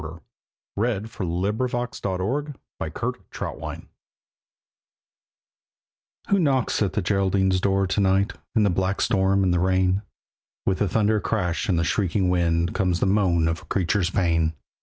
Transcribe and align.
THE 0.01 0.19
BALLAD 0.77 1.03
OF 1.05 1.15
THE 1.15 1.23
LITTLE 1.25 2.53
BLACK 2.79 3.03
HOUND 3.35 3.87
Who 6.29 6.39
knocks 6.39 6.81
at 6.81 6.93
the 6.93 7.03
Geraldine's 7.03 7.61
door 7.61 7.85
to 7.85 7.99
night 8.01 8.33
In 8.55 8.63
the 8.63 8.71
black 8.71 8.99
storm 8.99 9.43
and 9.43 9.53
the 9.53 9.59
rain? 9.59 10.01
With 10.65 10.79
the 10.79 10.89
thunder 10.89 11.19
crash 11.19 11.69
and 11.69 11.77
the 11.77 11.83
shrieking 11.83 12.29
wind 12.29 12.73
Comes 12.73 12.99
the 12.99 13.05
moan 13.05 13.47
of 13.47 13.61
a 13.61 13.65
creature's 13.65 14.09
pain. 14.09 14.53